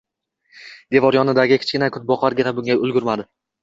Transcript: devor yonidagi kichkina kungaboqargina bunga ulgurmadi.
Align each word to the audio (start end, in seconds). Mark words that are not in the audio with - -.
devor 0.95 1.19
yonidagi 1.19 1.61
kichkina 1.67 1.93
kungaboqargina 1.99 2.59
bunga 2.61 2.83
ulgurmadi. 2.85 3.33